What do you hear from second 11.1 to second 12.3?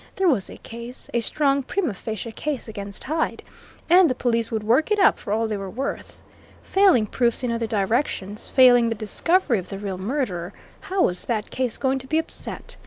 that case going to be